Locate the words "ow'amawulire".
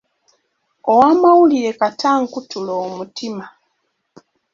0.91-1.71